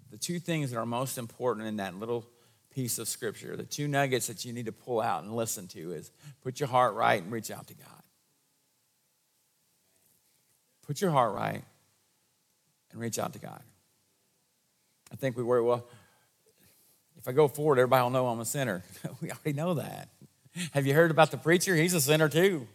[0.10, 2.26] The two things that are most important in that little
[2.74, 5.92] piece of scripture, the two nuggets that you need to pull out and listen to
[5.92, 8.04] is put your heart right and reach out to God.
[10.86, 11.66] Put your heart right
[12.94, 13.62] and reach out to God.
[15.12, 15.90] I think we worry, well,
[17.18, 18.84] if I go forward, everybody will know I'm a sinner.
[19.22, 20.10] we already know that.
[20.72, 21.76] Have you heard about the preacher?
[21.76, 22.68] He's a sinner too.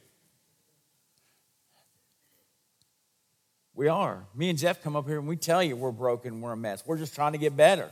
[3.74, 4.24] We are.
[4.35, 6.85] Me and Jeff come up here and we tell you we're broken, we're a mess.
[6.87, 7.88] We're just trying to get better.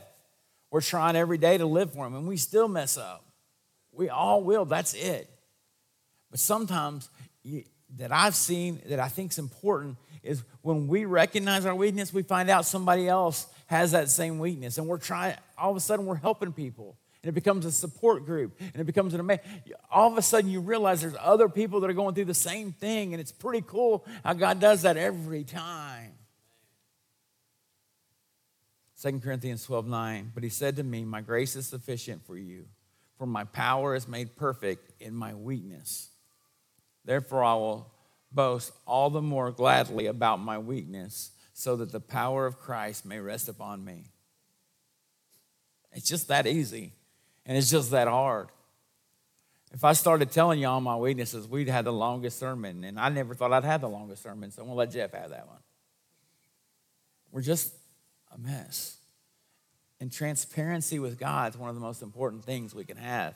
[0.69, 3.25] We're trying every day to live for Him, and we still mess up.
[3.91, 4.63] We all will.
[4.63, 5.29] That's it.
[6.29, 7.09] But sometimes
[7.43, 7.65] you,
[7.97, 12.23] that I've seen that I think is important is when we recognize our weakness, we
[12.23, 15.35] find out somebody else has that same weakness, and we're trying.
[15.61, 18.85] All of a sudden, we're helping people and it becomes a support group and it
[18.85, 19.45] becomes an amazing
[19.91, 22.71] all of a sudden you realize there's other people that are going through the same
[22.71, 26.13] thing and it's pretty cool how god does that every time.
[29.01, 32.65] 2 corinthians 12 9 but he said to me my grace is sufficient for you
[33.17, 36.09] for my power is made perfect in my weakness.
[37.05, 37.91] Therefore i will
[38.31, 43.19] boast all the more gladly about my weakness so that the power of christ may
[43.19, 44.10] rest upon me
[45.93, 46.93] it's just that easy
[47.45, 48.47] and it's just that hard.
[49.73, 52.83] If I started telling you all my weaknesses, we'd have the longest sermon.
[52.83, 55.29] And I never thought I'd have the longest sermon, so I'm to let Jeff have
[55.29, 55.59] that one.
[57.31, 57.73] We're just
[58.33, 58.97] a mess.
[60.01, 63.33] And transparency with God is one of the most important things we can have.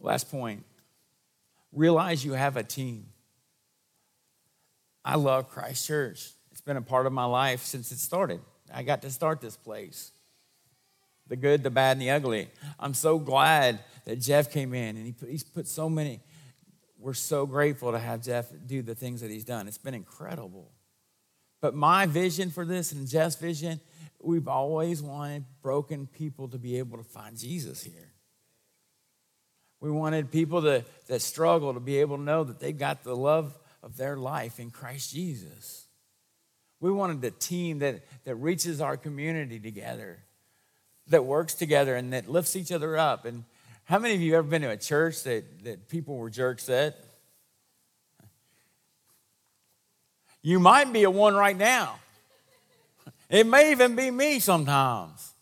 [0.00, 0.64] Last point
[1.72, 3.06] realize you have a team.
[5.04, 6.30] I love Christ Church.
[6.50, 8.40] It's been a part of my life since it started.
[8.72, 10.12] I got to start this place
[11.28, 12.48] the good, the bad, and the ugly.
[12.78, 16.20] I'm so glad that Jeff came in and he put, he's put so many.
[16.98, 19.68] We're so grateful to have Jeff do the things that he's done.
[19.68, 20.72] It's been incredible.
[21.60, 23.80] But my vision for this and Jeff's vision,
[24.22, 28.12] we've always wanted broken people to be able to find Jesus here.
[29.80, 33.14] We wanted people to, that struggle to be able to know that they've got the
[33.14, 35.86] love of their life in Christ Jesus.
[36.80, 40.23] We wanted a team that, that reaches our community together
[41.08, 43.24] that works together and that lifts each other up.
[43.24, 43.44] And
[43.84, 46.96] how many of you ever been to a church that, that people were jerks at?
[50.42, 51.96] You might be a one right now.
[53.30, 55.32] It may even be me sometimes.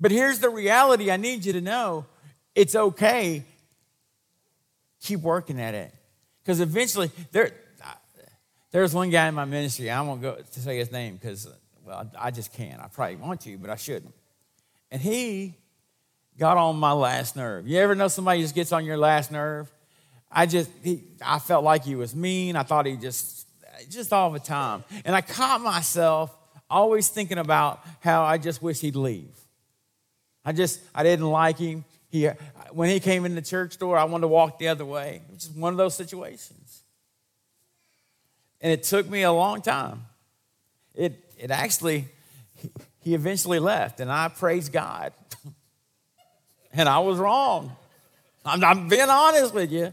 [0.00, 2.06] But here's the reality I need you to know
[2.54, 3.44] it's okay.
[5.00, 5.94] Keep working at it.
[6.42, 7.52] Because eventually, there,
[8.70, 11.48] there's one guy in my ministry, I won't go to say his name because,
[11.84, 12.80] well, I just can't.
[12.80, 14.12] I probably want to, but I shouldn't.
[14.94, 15.54] And he
[16.38, 17.66] got on my last nerve.
[17.66, 19.68] You ever know somebody just gets on your last nerve?
[20.30, 22.54] I just, he, I felt like he was mean.
[22.54, 23.48] I thought he just,
[23.90, 24.84] just all the time.
[25.04, 26.32] And I caught myself
[26.70, 29.36] always thinking about how I just wish he'd leave.
[30.44, 31.84] I just, I didn't like him.
[32.08, 32.28] He,
[32.70, 35.22] when he came in the church door, I wanted to walk the other way.
[35.28, 36.84] It was just one of those situations.
[38.60, 40.04] And it took me a long time.
[40.94, 42.04] It, it actually,
[43.04, 45.12] he eventually left, and I praise God.
[46.72, 47.76] and I was wrong.
[48.44, 49.92] I'm, I'm being honest with you.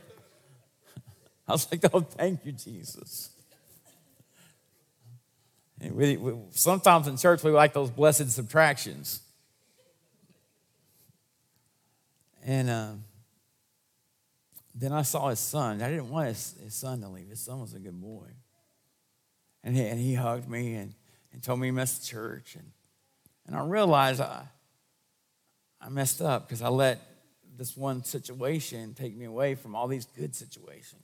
[1.47, 3.29] I was like, oh, thank you, Jesus.
[5.81, 9.21] We, we, sometimes in church, we like those blessed subtractions.
[12.45, 12.91] And uh,
[14.73, 15.81] then I saw his son.
[15.81, 17.29] I didn't want his, his, son to leave.
[17.29, 18.27] His son was a good boy.
[19.63, 20.93] And he, and he hugged me and,
[21.33, 22.55] and told me he missed the church.
[22.55, 22.71] And
[23.47, 24.43] and I realized I,
[25.79, 26.99] I messed up because I let
[27.57, 31.01] this one situation take me away from all these good situations.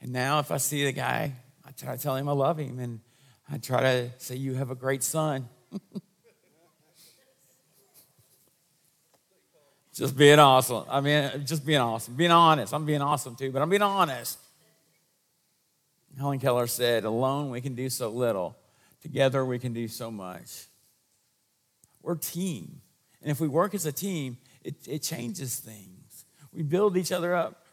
[0.00, 1.32] And now, if I see the guy,
[1.64, 3.00] I try to tell him I love him and
[3.50, 5.48] I try to say, You have a great son.
[9.98, 10.84] Just being awesome.
[10.88, 12.14] I mean, just being awesome.
[12.14, 12.72] Being honest.
[12.72, 14.38] I'm being awesome too, but I'm being honest.
[16.16, 18.56] Helen Keller said, Alone we can do so little,
[19.02, 20.66] together we can do so much.
[22.02, 22.80] We're a team.
[23.22, 26.24] And if we work as a team, it, it changes things.
[26.52, 27.64] We build each other up.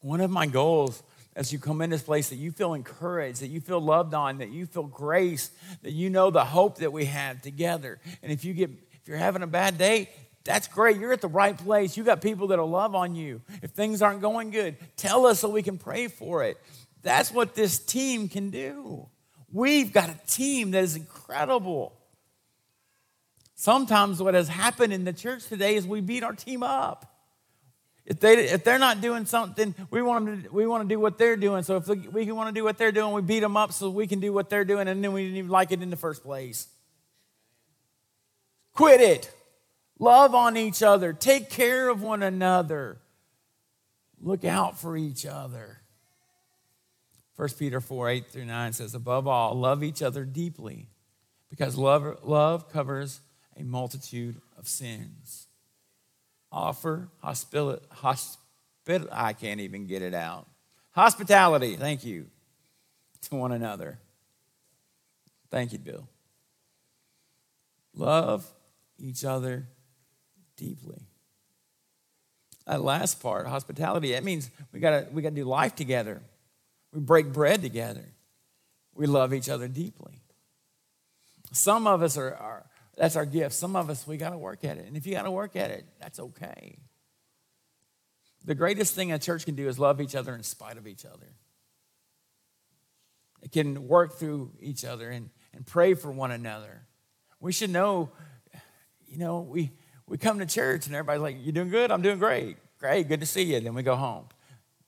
[0.00, 1.02] One of my goals
[1.34, 4.38] as you come in this place that you feel encouraged, that you feel loved on,
[4.38, 5.50] that you feel grace,
[5.82, 7.98] that you know the hope that we have together.
[8.22, 8.70] And if you get
[9.02, 10.10] if you're having a bad day,
[10.44, 10.96] that's great.
[10.98, 11.96] You're at the right place.
[11.96, 13.40] You got people that'll love on you.
[13.62, 16.56] If things aren't going good, tell us so we can pray for it.
[17.02, 19.08] That's what this team can do.
[19.52, 21.92] We've got a team that is incredible.
[23.54, 27.08] Sometimes what has happened in the church today is we beat our team up.
[28.04, 30.98] If, they, if they're not doing something, we want, them to, we want to do
[30.98, 31.62] what they're doing.
[31.62, 34.06] So if we want to do what they're doing, we beat them up so we
[34.06, 36.22] can do what they're doing, and then we didn't even like it in the first
[36.24, 36.66] place.
[38.74, 39.30] Quit it.
[39.98, 41.12] Love on each other.
[41.12, 42.98] Take care of one another.
[44.20, 45.81] Look out for each other.
[47.42, 50.86] 1 Peter 4 8 through 9 says, Above all, love each other deeply,
[51.50, 53.20] because love, love covers
[53.56, 55.48] a multitude of sins
[56.52, 57.84] offer hospitality.
[57.96, 60.46] Hospit- I can't even get it out.
[60.92, 62.26] Hospitality, thank you,
[63.22, 63.98] to one another.
[65.50, 66.08] Thank you, Bill.
[67.92, 68.46] Love
[69.00, 69.66] each other
[70.56, 71.08] deeply.
[72.68, 76.22] That last part, hospitality, that means we gotta, we gotta do life together.
[76.92, 78.04] We break bread together.
[78.94, 80.22] We love each other deeply.
[81.52, 83.54] Some of us are, are that's our gift.
[83.54, 84.86] Some of us, we got to work at it.
[84.86, 86.78] And if you got to work at it, that's okay.
[88.44, 91.04] The greatest thing a church can do is love each other in spite of each
[91.04, 91.26] other.
[93.42, 96.82] It can work through each other and, and pray for one another.
[97.40, 98.10] We should know,
[99.06, 99.72] you know, we,
[100.06, 101.90] we come to church and everybody's like, You're doing good?
[101.90, 102.56] I'm doing great.
[102.78, 103.60] Great, good to see you.
[103.60, 104.26] Then we go home.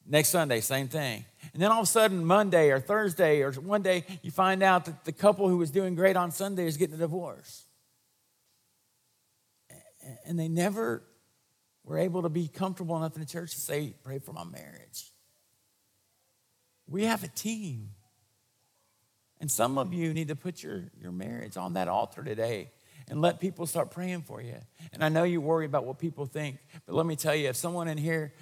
[0.07, 1.25] Next Sunday, same thing.
[1.53, 4.85] And then all of a sudden, Monday or Thursday or one day, you find out
[4.85, 7.64] that the couple who was doing great on Sunday is getting a divorce
[10.27, 11.03] and they never
[11.85, 15.12] were able to be comfortable enough in the church to say, Pray for my marriage.
[16.87, 17.90] We have a team.
[19.40, 22.71] And some of you need to put your, your marriage on that altar today
[23.09, 24.57] and let people start praying for you.
[24.93, 27.57] And I know you worry about what people think, but let me tell you, if
[27.57, 28.33] someone in here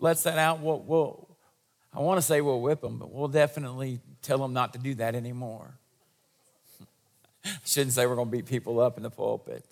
[0.00, 1.30] lets that out, we'll, we'll
[1.92, 4.94] I want to say we'll whip them, but we'll definitely tell them not to do
[4.96, 5.74] that anymore.
[7.44, 9.64] I shouldn't say we're going to beat people up in the pulpit.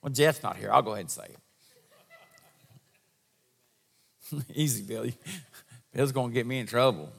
[0.00, 0.70] Well, Jeff's not here.
[0.72, 1.26] I'll go ahead and say
[4.32, 4.46] it.
[4.54, 5.14] Easy, Billy.
[5.92, 7.10] Bill's going to get me in trouble.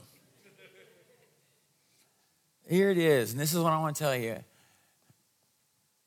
[2.68, 4.36] Here it is, and this is what I want to tell you.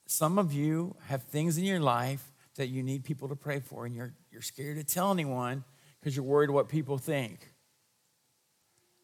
[0.06, 2.24] Some of you have things in your life
[2.56, 5.64] that you need people to pray for, and you're, you're scared to tell anyone
[6.02, 7.48] because you're worried what people think.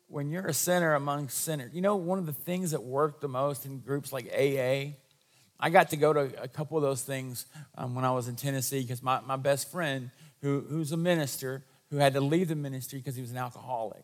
[0.08, 3.28] When you're a sinner among sinners, you know, one of the things that work the
[3.28, 4.96] most in groups like AA
[5.60, 7.46] I got to go to a couple of those things
[7.78, 11.64] um, when I was in Tennessee because my, my best friend, who, who's a minister,
[11.90, 14.04] who had to leave the ministry because he was an alcoholic.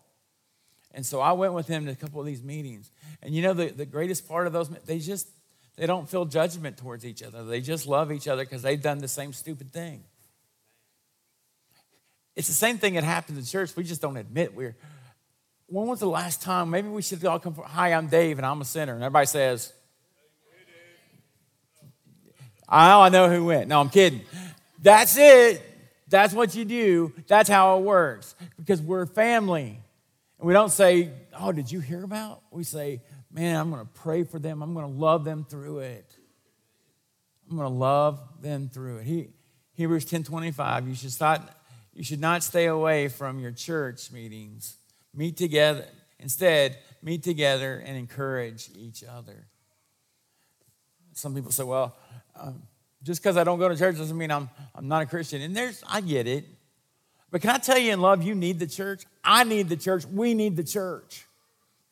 [0.95, 2.91] And so I went with him to a couple of these meetings.
[3.21, 5.27] And you know, the, the greatest part of those, they just,
[5.75, 7.43] they don't feel judgment towards each other.
[7.43, 10.03] They just love each other because they've done the same stupid thing.
[12.35, 13.75] It's the same thing that happens in church.
[13.75, 14.75] We just don't admit we're.
[15.67, 16.69] When was the last time?
[16.69, 17.53] Maybe we should all come.
[17.53, 18.93] For, Hi, I'm Dave, and I'm a sinner.
[18.93, 19.73] And everybody says,
[22.69, 23.67] Oh, I know who went.
[23.67, 24.21] No, I'm kidding.
[24.81, 25.61] That's it.
[26.07, 27.13] That's what you do.
[27.27, 29.79] That's how it works because we're family.
[30.39, 32.41] And we don't say, Oh, did you hear about?
[32.51, 34.61] We say, Man, I'm going to pray for them.
[34.61, 36.05] I'm going to love them through it.
[37.49, 39.03] I'm going to love them through it.
[39.05, 39.29] He,
[39.75, 41.41] Hebrews 10 25, you should, start,
[41.93, 44.75] you should not stay away from your church meetings.
[45.13, 45.85] Meet together.
[46.19, 49.45] Instead, meet together and encourage each other.
[51.13, 51.95] Some people say, Well,
[52.35, 52.63] um,
[53.03, 55.41] just because I don't go to church doesn't mean I'm, I'm not a Christian.
[55.41, 56.45] And there's, I get it.
[57.29, 59.05] But can I tell you in love, you need the church?
[59.23, 60.05] I need the church.
[60.05, 61.25] We need the church.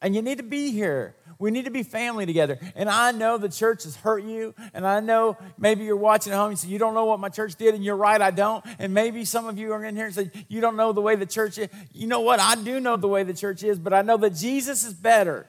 [0.02, 1.16] And you need to be here.
[1.38, 2.60] We need to be family together.
[2.76, 4.54] And I know the church has hurt you.
[4.74, 7.30] And I know maybe you're watching at home and say, You don't know what my
[7.30, 7.74] church did.
[7.74, 8.64] And you're right, I don't.
[8.78, 11.16] And maybe some of you are in here and say, You don't know the way
[11.16, 11.70] the church is.
[11.94, 12.40] You know what?
[12.40, 15.48] I do know the way the church is, but I know that Jesus is better.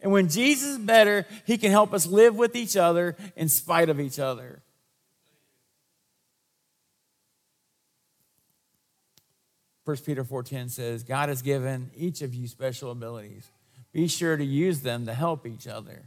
[0.00, 3.88] And when Jesus is better, he can help us live with each other in spite
[3.88, 4.62] of each other.
[9.84, 13.50] First Peter 4:10 says, God has given each of you special abilities.
[13.94, 16.02] Be sure to use them to help each other,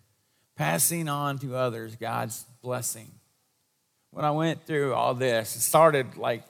[0.58, 3.10] passing on to others God's blessing.
[4.12, 6.44] when I went through all this, it started like,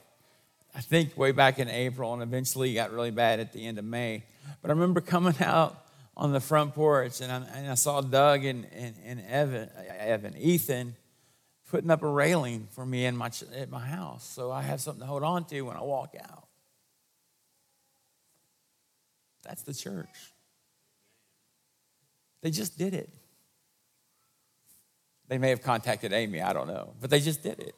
[0.73, 3.85] I think way back in April and eventually got really bad at the end of
[3.85, 4.23] May.
[4.63, 5.77] But I remember coming out
[6.15, 9.69] on the front porch and I, and I saw Doug and, and, and Evan,
[9.99, 10.95] Evan, Ethan
[11.69, 14.27] putting up a railing for me in my, at my house.
[14.27, 16.47] So I have something to hold on to when I walk out.
[19.43, 20.33] That's the church.
[22.41, 23.09] They just did it.
[25.27, 27.75] They may have contacted Amy, I don't know, but they just did it.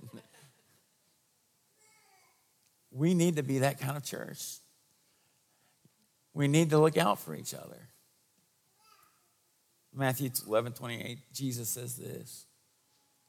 [2.91, 4.57] We need to be that kind of church.
[6.33, 7.89] We need to look out for each other.
[9.93, 12.45] Matthew 11 28, Jesus says this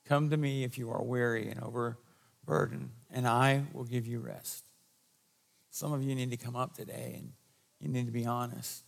[0.07, 4.65] Come to me if you are weary and overburdened, and I will give you rest.
[5.71, 7.33] Some of you need to come up today and
[7.81, 8.83] you need to be honest.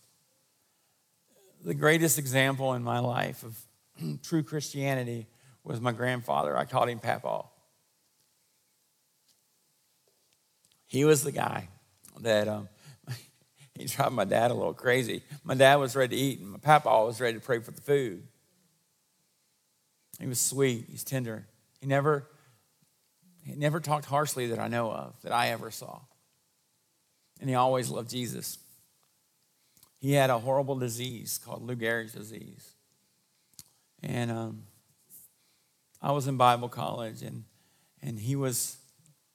[1.63, 3.57] The greatest example in my life of
[4.21, 5.27] true Christianity
[5.63, 6.57] was my grandfather.
[6.57, 7.45] I called him Papa.
[10.85, 11.69] He was the guy
[12.19, 12.67] that um,
[13.75, 15.23] he drove my dad a little crazy.
[15.43, 17.81] My dad was ready to eat, and my papa was ready to pray for the
[17.81, 18.23] food.
[20.19, 20.85] He was sweet.
[20.89, 21.47] He's tender.
[21.79, 22.27] He never,
[23.45, 26.01] he never talked harshly that I know of, that I ever saw.
[27.39, 28.59] And he always loved Jesus.
[30.03, 32.73] He had a horrible disease called Lou Gehrig's disease.
[34.03, 34.63] And um,
[36.01, 37.45] I was in Bible college, and,
[38.01, 38.75] and he, was,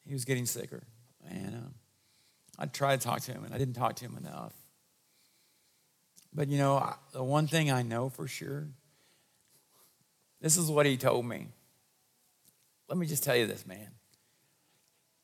[0.06, 0.82] he was getting sicker.
[1.26, 1.74] And um,
[2.58, 4.52] I tried to talk to him, and I didn't talk to him enough.
[6.34, 8.68] But you know, the one thing I know for sure,
[10.42, 11.46] this is what he told me.
[12.90, 13.88] Let me just tell you this, man.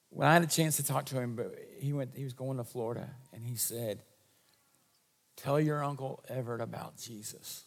[0.09, 1.39] When I had a chance to talk to him,
[1.79, 4.01] he went, he was going to Florida, and he said,
[5.37, 7.65] "Tell your uncle Everett about Jesus."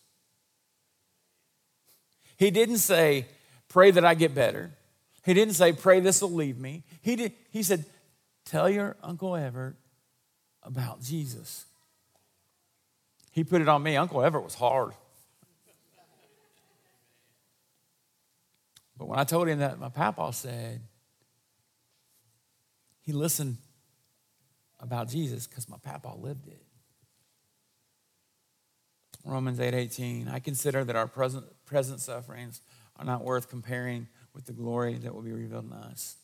[2.38, 3.28] He didn't say,
[3.68, 4.72] "Pray that I get better."
[5.24, 7.34] He didn't say, "Pray this will leave me." He did.
[7.52, 7.86] He said,
[8.48, 9.76] Tell your Uncle Everett
[10.64, 11.66] about Jesus.
[13.34, 13.98] He put it on me.
[13.98, 14.94] Uncle Everett was hard.
[18.98, 20.80] But when I told him that, my papa said,
[23.02, 23.58] he listened
[24.80, 26.64] about Jesus because my papa lived it.
[29.28, 29.74] Romans 8
[30.32, 32.62] I consider that our present, present sufferings
[32.96, 36.16] are not worth comparing with the glory that will be revealed in us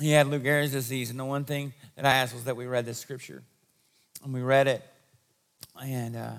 [0.00, 1.10] he had Lou Gehrig's disease.
[1.10, 3.42] And the one thing that I asked was that we read this scripture.
[4.24, 4.82] And we read it.
[5.82, 6.34] And uh,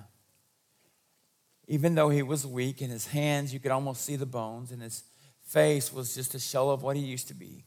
[1.68, 4.82] even though he was weak in his hands, you could almost see the bones, and
[4.82, 5.04] his
[5.44, 7.66] face was just a shell of what he used to be.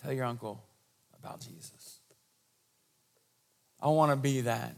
[0.00, 0.62] Tell your uncle
[1.18, 1.95] about Jesus.
[3.80, 4.74] I want to be that.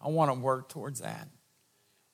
[0.00, 1.28] I want to work towards that.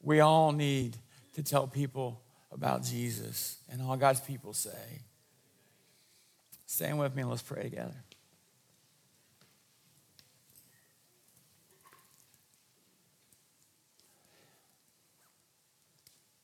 [0.02, 0.96] We all need
[1.34, 3.58] to tell people about Jesus.
[3.70, 5.02] And all God's people say,
[6.66, 7.96] Stand with me and let's pray together.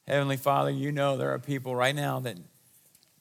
[0.09, 2.37] Heavenly Father, you know there are people right now that,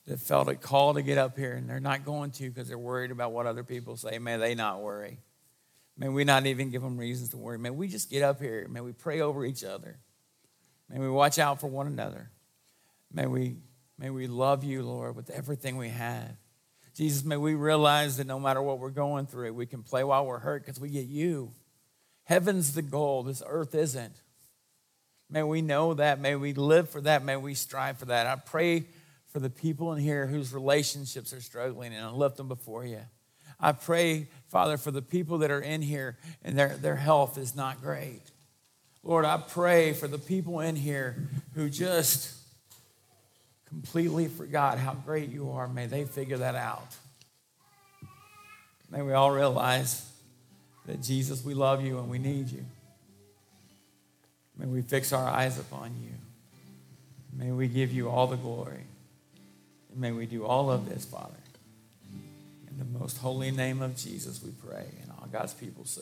[0.07, 2.77] that felt a call to get up here and they're not going to because they're
[2.77, 4.17] worried about what other people say.
[4.17, 5.19] May they not worry.
[5.97, 7.57] May we not even give them reasons to worry.
[7.57, 8.67] May we just get up here.
[8.69, 9.97] May we pray over each other.
[10.89, 12.29] May we watch out for one another.
[13.11, 13.57] May we,
[13.97, 16.35] may we love you, Lord, with everything we have.
[16.93, 20.25] Jesus, may we realize that no matter what we're going through, we can play while
[20.25, 21.51] we're hurt because we get you.
[22.23, 24.21] Heaven's the goal, this earth isn't.
[25.29, 26.19] May we know that.
[26.19, 27.23] May we live for that.
[27.23, 28.27] May we strive for that.
[28.27, 28.85] I pray
[29.27, 33.01] for the people in here whose relationships are struggling and I lift them before you.
[33.59, 37.55] I pray, Father, for the people that are in here and their, their health is
[37.55, 38.21] not great.
[39.03, 42.33] Lord, I pray for the people in here who just
[43.67, 46.95] completely forgot how great you are, may they figure that out.
[48.89, 50.09] May we all realize
[50.85, 52.65] that Jesus, we love you and we need you.
[54.57, 56.11] May we fix our eyes upon you.
[57.33, 58.85] May we give you all the glory.
[59.91, 61.35] And may we do all of this, Father.
[62.77, 64.85] In the most holy name of Jesus, we pray.
[65.01, 66.01] And all God's people say.